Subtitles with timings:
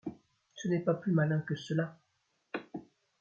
[0.55, 1.99] Ce n’est pas plus malin que cela!